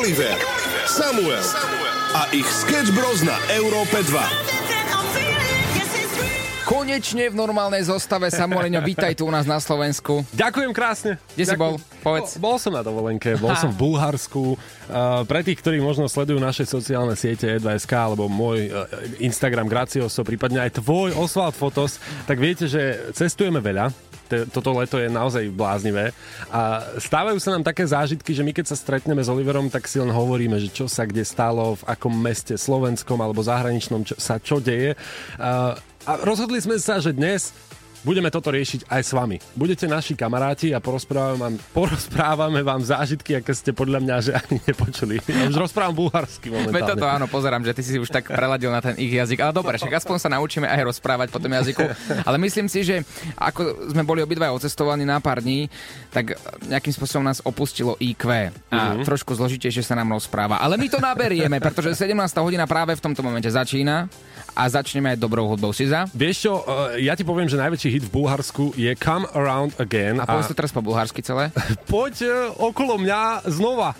[0.00, 0.32] Oliver,
[0.88, 1.44] Samuel
[2.16, 6.64] a ich Sketch Bros na Európe 2.
[6.64, 10.24] Konečne v normálnej zostave Samuelino, vítaj tu u nás na Slovensku.
[10.32, 11.20] Ďakujem krásne.
[11.36, 11.76] Kde si bol?
[12.00, 12.40] Povedz.
[12.40, 14.56] Bol, bol som na dovolenke, bol som v Bulharsku.
[14.88, 18.88] Uh, pre tých, ktorí možno sledujú naše sociálne siete E2SK alebo môj uh,
[19.20, 24.13] Instagram Gracioso, prípadne aj tvoj Oswald Fotos, tak viete, že cestujeme veľa
[24.50, 26.10] toto leto je naozaj bláznivé.
[26.48, 30.00] A stávajú sa nám také zážitky, že my keď sa stretneme s Oliverom, tak si
[30.00, 34.40] len hovoríme, že čo sa kde stalo, v akom meste slovenskom alebo zahraničnom čo, sa
[34.40, 34.96] čo deje.
[35.36, 37.52] A, a rozhodli sme sa, že dnes
[38.04, 39.36] budeme toto riešiť aj s vami.
[39.56, 44.60] Budete naši kamaráti a porozprávame vám, porozprávame vám zážitky, aké ste podľa mňa že ani
[44.60, 45.18] nepočuli.
[45.24, 46.76] Ja už rozprávam bulharsky momentálne.
[46.76, 49.40] Veď toto áno, pozerám, že ty si už tak preladil na ten ich jazyk.
[49.40, 51.84] Ale dobre, však aspoň sa naučíme aj rozprávať po tom jazyku.
[52.28, 53.02] Ale myslím si, že
[53.40, 55.72] ako sme boli obidva ocestovaní na pár dní,
[56.12, 56.36] tak
[56.68, 59.04] nejakým spôsobom nás opustilo IQ a mm-hmm.
[59.08, 60.60] trošku zložitejšie sa nám rozpráva.
[60.60, 62.12] Ale my to naberieme, pretože 17.
[62.44, 64.06] hodina práve v tomto momente začína
[64.54, 65.74] a začneme aj dobrou hudbou.
[65.74, 66.06] Si za?
[66.14, 70.18] Vieš čo, eh, ja ti poviem, že najväčší hit v Bulharsku je Come Around Again.
[70.18, 71.54] A povedz to teraz po bulharsky celé.
[71.94, 73.94] Poď uh, okolo mňa znova.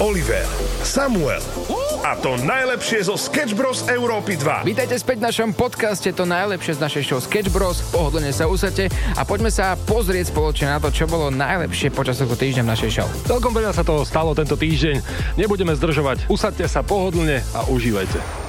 [0.00, 0.48] Oliver,
[0.80, 1.44] Samuel
[2.02, 3.86] a to najlepšie zo Sketch Bros.
[3.86, 4.66] Európy 2.
[4.66, 7.78] Vítajte späť v našom podcaste, to najlepšie z našej show Sketch Bros.
[7.94, 12.34] Pohodlne sa usate a poďme sa pozrieť spoločne na to, čo bolo najlepšie počas toho
[12.34, 13.08] týždňa v našej show.
[13.30, 14.98] Celkom veľa sa toho stalo tento týždeň.
[15.38, 16.26] Nebudeme zdržovať.
[16.26, 18.41] Usadte sa pohodlne a užívajte.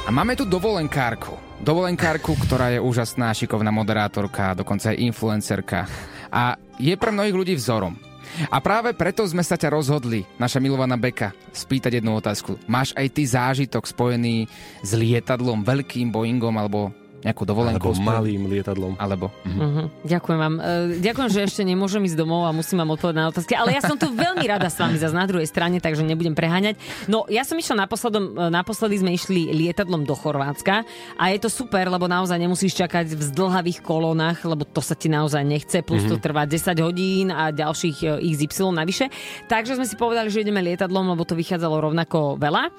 [0.00, 1.36] A máme tu dovolenkárku.
[1.60, 5.84] Dovolenkárku, ktorá je úžasná, šikovná moderátorka, dokonca aj influencerka.
[6.32, 8.00] A je pre mnohých ľudí vzorom.
[8.48, 12.56] A práve preto sme sa ťa rozhodli, naša milovaná Beka, spýtať jednu otázku.
[12.64, 14.48] Máš aj ty zážitok spojený
[14.80, 17.92] s lietadlom, veľkým Boeingom alebo nejakú dovolenku.
[17.92, 18.96] Alebo malým lietadlom.
[18.96, 19.28] Alebo.
[19.44, 19.60] Uh-huh.
[19.60, 19.86] Uh-huh.
[20.08, 20.54] Ďakujem vám.
[20.56, 23.82] Uh, ďakujem, že ešte nemôžem ísť domov a musím vám odpovedať na otázky, ale ja
[23.84, 26.80] som tu veľmi rada s vami zase na druhej strane, takže nebudem preháňať.
[27.06, 30.88] No, ja som išla naposledom, e, naposledy sme išli lietadlom do Chorvátska
[31.20, 35.12] a je to super, lebo naozaj nemusíš čakať v zdlhavých kolónach, lebo to sa ti
[35.12, 36.16] naozaj nechce, plus uh-huh.
[36.16, 39.12] to trvá 10 hodín a ďalších e, XY navyše.
[39.44, 42.72] Takže sme si povedali, že ideme lietadlom, lebo to vychádzalo rovnako veľa,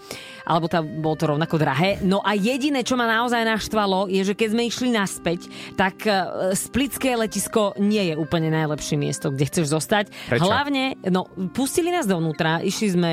[0.50, 2.02] alebo to, bolo to rovnako drahé.
[2.02, 6.12] No a jediné, čo ma naozaj naštvalo, je, že keď sme išli naspäť, tak e,
[6.58, 10.10] Splitské letisko nie je úplne najlepšie miesto, kde chceš zostať.
[10.32, 10.48] Prečo?
[10.48, 13.12] Hlavne, no, pustili nás dovnútra, išli sme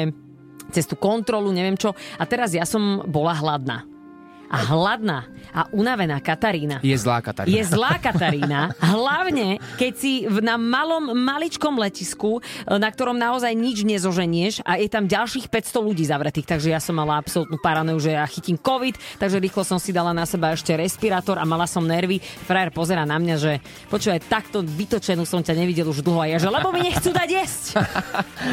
[0.72, 3.97] cez tú kontrolu, neviem čo, a teraz ja som bola hladná
[4.48, 6.80] a hladná a unavená Katarína.
[6.84, 7.56] Je zlá Katarína.
[7.56, 8.60] Je zlá Katarína.
[8.78, 14.76] Hlavne, keď si v, na malom, maličkom letisku, e, na ktorom naozaj nič nezoženieš a
[14.76, 16.48] je tam ďalších 500 ľudí zavretých.
[16.48, 20.12] Takže ja som mala absolútnu paranoju, že ja chytím COVID, takže rýchlo som si dala
[20.12, 22.20] na seba ešte respirátor a mala som nervy.
[22.20, 23.52] Frajer pozera na mňa, že
[23.88, 27.28] počúvaj, takto vytočenú som ťa nevidel už dlho a ja, že lebo mi nechcú dať
[27.28, 27.64] jesť.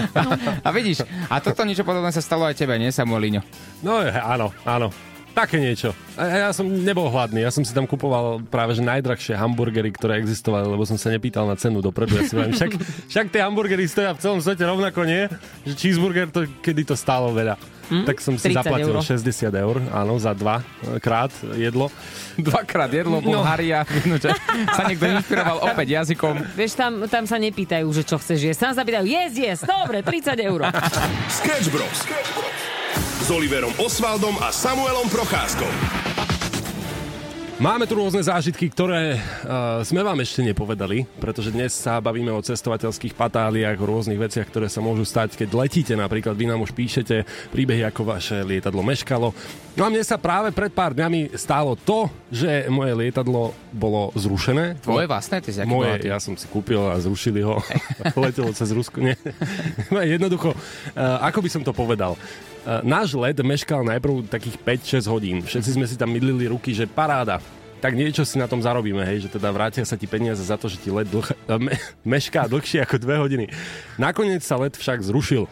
[0.65, 3.43] a vidíš, a toto niečo podobné sa stalo aj tebe, nie Samuelíňo?
[3.83, 5.14] No áno, áno.
[5.35, 5.91] Také niečo.
[6.15, 10.23] A ja som nebol hladný, ja som si tam kupoval práve že najdrahšie hamburgery, ktoré
[10.23, 12.15] existovali, lebo som sa nepýtal na cenu dopredu.
[12.15, 12.71] Ja si viem, však,
[13.11, 15.27] však tie hamburgery stoja v celom svete rovnako, nie?
[15.67, 17.59] Že cheeseburger, to, kedy to stálo veľa.
[17.91, 19.03] Mm, tak som si zaplatil euro.
[19.03, 20.63] 60 eur, áno, za dva
[21.03, 21.91] krát jedlo.
[22.39, 24.17] Dvakrát jedlo, Bulhária, no.
[24.71, 26.55] sa niekto inšpiroval opäť jazykom.
[26.55, 28.71] Vieš, tam, tam sa nepýtajú, že čo chceš jesť.
[28.71, 30.59] Tam sa pýtajú, jesť, jesť, dobre, 30 eur.
[31.29, 31.97] Sketch Bros.
[32.01, 32.64] Sketch Bros
[33.25, 35.65] s Oliverom Osvaldom a Samuelom Procházkou.
[37.57, 42.45] Máme tu rôzne zážitky, ktoré uh, sme vám ešte nepovedali, pretože dnes sa bavíme o
[42.45, 45.97] cestovateľských patáliách, o rôznych veciach, ktoré sa môžu stať, keď letíte.
[45.97, 49.33] Napríklad vy nám už píšete príbehy, ako vaše lietadlo meškalo.
[49.73, 54.85] No a mne sa práve pred pár dňami stálo to, že moje lietadlo bolo zrušené.
[54.85, 55.41] Tvoje vlastné?
[55.41, 57.57] Ty si Moje, ja som si kúpil a zrušili ho.
[58.21, 59.01] Letelo cez Rusku.
[59.01, 59.17] Nie.
[60.13, 62.13] Jednoducho, uh, ako by som to povedal?
[62.65, 64.57] Uh, náš let meškal najprv takých
[64.97, 65.37] 5-6 hodín.
[65.45, 67.37] Všetci sme si tam mydlili ruky, že paráda,
[67.77, 70.65] tak niečo si na tom zarobíme, hej, že teda vrátia sa ti peniaze za to,
[70.65, 71.29] že ti let dlh-
[71.61, 71.77] me-
[72.17, 73.45] mešká dlhšie ako 2 hodiny.
[74.01, 75.45] Nakoniec sa let však zrušil.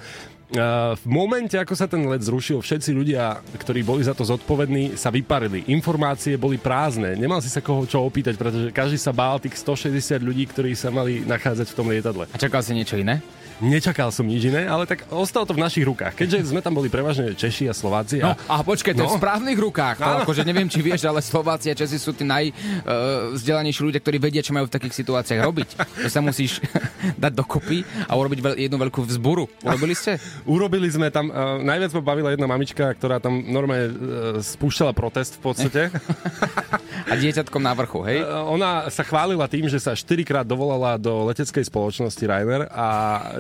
[0.54, 5.10] V momente, ako sa ten let zrušil, všetci ľudia, ktorí boli za to zodpovední, sa
[5.10, 5.66] vyparili.
[5.74, 7.18] Informácie boli prázdne.
[7.18, 10.94] Nemal si sa koho čo opýtať, pretože každý sa bál tých 160 ľudí, ktorí sa
[10.94, 12.30] mali nachádzať v tom lietadle.
[12.30, 13.26] A čakal si niečo iné?
[13.64, 16.18] Nečakal som nič iné, ale tak ostalo to v našich rukách.
[16.18, 18.20] Keďže sme tam boli prevažne Češi a Slováci.
[18.20, 18.34] A...
[18.34, 19.14] No, a počkaj, to no.
[19.14, 20.02] v správnych rukách.
[20.02, 24.18] To, akože neviem, či vieš, ale Slováci a Česi sú tí najvzdelanejší uh, ľudia, ktorí
[24.18, 25.70] vedia, čo majú v takých situáciách robiť.
[25.80, 26.60] To sa musíš
[27.24, 29.46] dať dokopy a urobiť veľ, jednu veľkú vzburu.
[29.62, 30.18] Urobili ste?
[30.46, 33.96] Urobili sme tam, uh, najviac ma bavila jedna mamička, ktorá tam normálne uh,
[34.40, 35.82] spúšťala protest v podstate.
[37.12, 38.24] A dieťatkom na vrchu, hej?
[38.24, 42.88] Uh, ona sa chválila tým, že sa štyrikrát dovolala do leteckej spoločnosti Ryanair a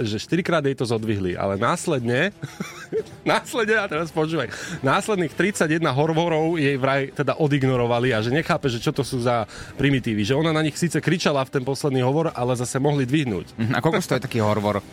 [0.04, 2.36] že štyrikrát jej to zodvihli, ale následne,
[3.24, 4.52] následne, a teraz počúvaj,
[4.84, 9.48] následných 31 horvorov jej vraj teda odignorovali a že nechápe, že čo to sú za
[9.80, 10.28] primitívy.
[10.28, 13.58] Že ona na nich síce kričala v ten posledný hovor, ale zase mohli dvihnúť.
[13.58, 14.84] Mhm, A koľko stojí taký horvor?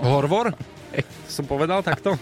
[0.00, 0.54] Horvor?
[1.28, 2.14] Som povedal takto?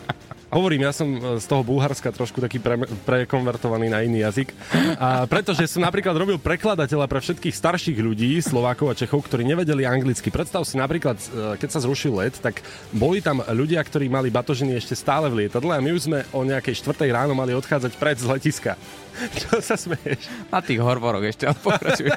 [0.53, 2.77] Hovorím, ja som e, z toho Bulharska trošku taký pre,
[3.09, 4.53] prekonvertovaný na iný jazyk.
[5.01, 9.89] A pretože som napríklad robil prekladateľa pre všetkých starších ľudí, Slovákov a Čechov, ktorí nevedeli
[9.89, 10.29] anglicky.
[10.29, 12.61] Predstav si napríklad, e, keď sa zrušil let, tak
[12.93, 16.45] boli tam ľudia, ktorí mali batožiny ešte stále v lietadle a my už sme o
[16.45, 18.77] nejakej štvrtej ráno mali odchádzať pred z letiska.
[19.41, 20.53] Čo sa smeješ?
[20.53, 22.09] Na tých horvoroch ešte, ale pokračuj.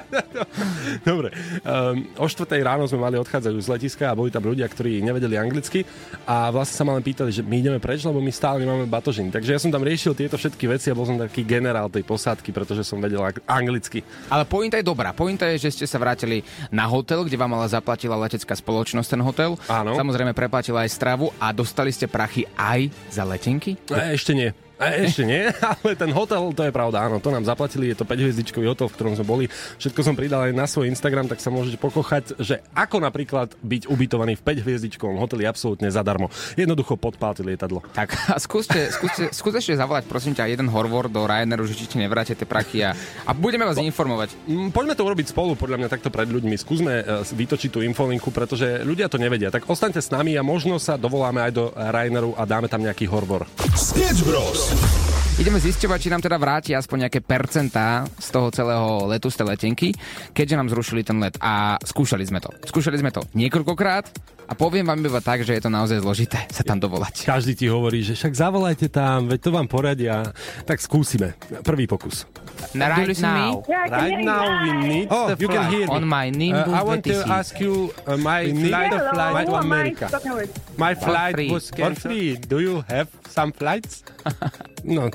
[1.07, 1.31] Dobre.
[1.63, 5.03] Um, o 4 ráno sme mali odchádzať už z letiska a boli tam ľudia, ktorí
[5.03, 5.83] nevedeli anglicky
[6.27, 9.29] a vlastne sa ma len pýtali, že my ideme preč, lebo my stále nemáme batožiny.
[9.29, 12.49] Takže ja som tam riešil tieto všetky veci a bol som taký generál tej posádky,
[12.49, 14.01] pretože som vedel ang- anglicky.
[14.33, 15.13] Ale pointa je dobrá.
[15.13, 16.41] Pointa je, že ste sa vrátili
[16.73, 19.53] na hotel, kde vám ale zaplatila letecká spoločnosť ten hotel.
[19.69, 19.93] Áno.
[19.93, 23.77] Samozrejme preplatila aj stravu a dostali ste prachy aj za letenky?
[23.93, 24.64] E, ešte nie.
[24.75, 28.05] E, ešte nie, ale ten hotel, to je pravda, áno, to nám zaplatili, je to
[28.05, 29.45] 5-hviezdičkový hotel, v ktorom sme boli.
[29.79, 33.87] Všetko som pridal aj na svoj Instagram, tak sa môžete pokochať, že ako napríklad byť
[33.87, 36.27] ubytovaný v 5-hviezdičkovom hoteli absolútne zadarmo.
[36.59, 37.87] Jednoducho podpálti lietadlo.
[37.95, 41.87] Tak a skúste, skúste, skúste ešte zavolať, prosím ťa, jeden horvor do Ryanairu, že či
[41.87, 42.91] ti nevráte tie prachy a,
[43.23, 44.35] a budeme vás informovať.
[44.43, 46.55] Mm, Poďme to urobiť spolu, podľa mňa takto pred ľuďmi.
[46.59, 49.47] Skúsme e, vytočiť tú infolinku, pretože ľudia to nevedia.
[49.47, 53.07] Tak ostaňte s nami a možno sa dovoláme aj do Raineru a dáme tam nejaký
[53.07, 53.47] horvor.
[53.71, 54.64] Sketch Bros.
[55.35, 59.47] Ideme zisťovať, či nám teda vráti aspoň nejaké percentá z toho celého letu, z tej
[59.51, 59.89] letenky,
[60.31, 62.55] keďže nám zrušili ten let a skúšali sme to.
[62.63, 66.61] Skúšali sme to niekoľkokrát a poviem vám iba tak, že je to naozaj zložité sa
[66.61, 67.25] tam dovolať.
[67.25, 70.29] Každý ti hovorí, že však zavolajte tam, veď to vám poradia.
[70.63, 71.33] Tak skúsime.
[71.61, 72.29] Prvý pokus.
[72.71, 75.73] Right now, Right now we need oh, the you can flight.
[75.73, 75.91] hear me.
[75.91, 77.29] on my Nimbus Uh, I want to 26.
[77.29, 77.73] ask you,
[78.05, 80.05] uh, my flight, the flight to America.
[80.77, 81.69] My flight was
[81.99, 84.03] free, do you have some flights?
[84.85, 85.09] No,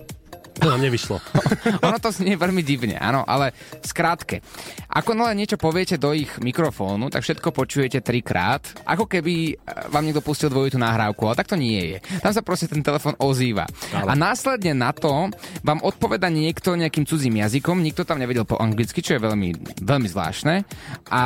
[0.61, 1.17] to nám nevyšlo.
[1.89, 4.45] ono to znie veľmi divne, áno, ale skrátke.
[4.93, 9.53] Ako len niečo poviete do ich mikrofónu, tak všetko počujete trikrát, ako keby e,
[9.89, 11.99] vám niekto pustil dvojitú nahrávku, ale tak to nie je.
[12.21, 13.65] Tam sa proste ten telefon ozýva.
[13.97, 15.33] A následne na to
[15.65, 20.09] vám odpoveda niekto nejakým cudzím jazykom, nikto tam nevedel po anglicky, čo je veľmi, veľmi
[20.11, 20.55] zvláštne.
[21.09, 21.23] A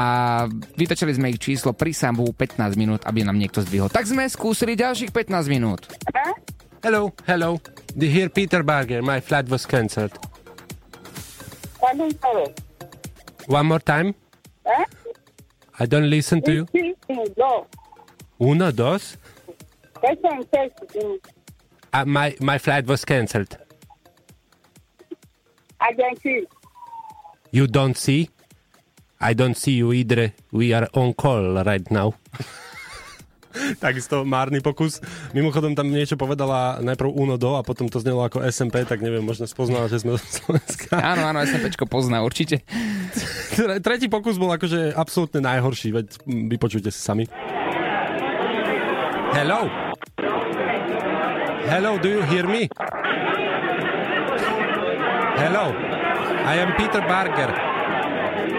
[0.79, 3.91] vytočili sme ich číslo pri sambu 15 minút, aby nám niekto zdvihol.
[3.91, 5.91] Tak sme skúsili ďalších 15 minút.
[6.85, 7.74] Hello, hello.
[7.97, 9.03] The here Peter Barger.
[9.03, 10.13] My flight was cancelled.
[13.47, 14.15] One more time.
[15.79, 16.67] I don't listen to you.
[18.41, 19.17] Uno, dos.
[21.93, 23.57] Uh, my my flight was cancelled.
[25.81, 26.47] I don't see.
[27.53, 28.31] You don't see?
[29.21, 30.33] I don't see you either.
[30.51, 32.15] We are on call right now.
[33.85, 35.01] Takisto márny pokus.
[35.33, 39.23] Mimochodom tam niečo povedala najprv Uno do a potom to znelo ako SMP, tak neviem,
[39.23, 40.99] možno spoznala, že sme zo Slovenska.
[41.15, 42.63] Áno, áno, SNPčko pozná určite.
[43.57, 47.25] Tre- Tretí pokus bol akože absolútne najhorší, veď vypočujte si sami.
[49.35, 49.67] Hello.
[51.65, 52.69] Hello, do you hear me?
[55.35, 55.75] Hello.
[56.45, 57.51] I am Peter Barger.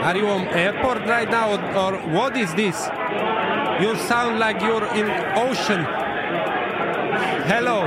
[0.02, 2.76] Are you on airport right now or, or what is this?
[3.76, 5.04] You sound like you're in
[5.36, 5.84] ocean.
[7.44, 7.84] Hello.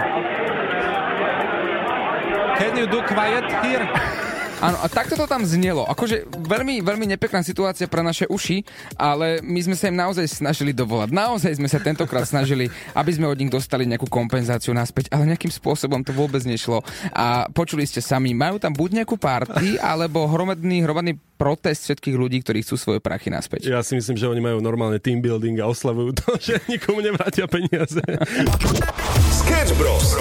[2.61, 3.89] Can you do quiet here?
[4.59, 5.87] Áno, a takto to tam znelo.
[5.87, 8.67] Akože veľmi, veľmi nepekná situácia pre naše uši,
[8.99, 11.15] ale my sme sa im naozaj snažili dovolať.
[11.15, 12.67] Naozaj sme sa tentokrát snažili,
[12.99, 16.83] aby sme od nich dostali nejakú kompenzáciu naspäť, ale nejakým spôsobom to vôbec nešlo.
[17.15, 22.43] A počuli ste sami, majú tam buď nejakú party, alebo hromadný, hromadný protest všetkých ľudí,
[22.43, 23.71] ktorí chcú svoje prachy naspäť.
[23.71, 27.47] Ja si myslím, že oni majú normálne team building a oslavujú to, že nikomu nevrátia
[27.47, 28.03] peniaze.
[29.31, 30.19] Sketch Bros.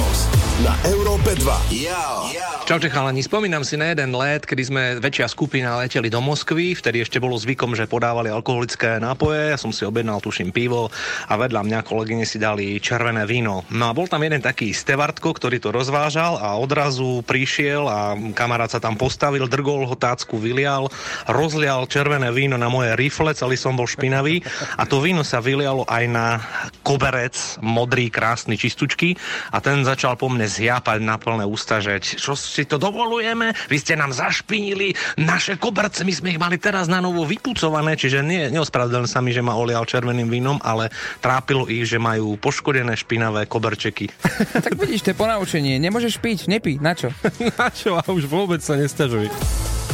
[0.66, 2.66] Na Európe 2.
[2.66, 7.06] Čaute chalani, spomínam si na jeden let, kedy sme väčšia skupina leteli do Moskvy, vtedy
[7.06, 10.90] ešte bolo zvykom, že podávali alkoholické nápoje, ja som si objednal, tuším, pivo
[11.30, 13.70] a vedľa mňa kolegyne si dali červené víno.
[13.70, 18.74] No a bol tam jeden taký stevartko, ktorý to rozvážal a odrazu prišiel a kamarát
[18.74, 20.90] sa tam postavil, drgol ho tácku, vylial
[21.30, 24.42] rozlial červené víno na moje rifle, celý som bol špinavý
[24.78, 26.28] a to víno sa vylialo aj na
[26.82, 29.18] koberec, modrý, krásny, čistučky
[29.52, 33.78] a ten začal po mne zjapať na plné ústa, že čo si to dovolujeme, vy
[33.78, 38.50] ste nám zašpinili naše koberce, my sme ich mali teraz na novo vypucované, čiže nie,
[38.54, 43.46] neospravedlňujem sa mi, že ma olial červeným vínom, ale trápilo ich, že majú poškodené špinavé
[43.46, 44.12] koberčeky.
[44.66, 45.76] tak vidíš, to je ponaučenie.
[45.80, 47.12] Nemôžeš piť, nepí, na čo?
[47.60, 48.00] na čo?
[48.00, 49.28] A už vôbec sa nestažuj.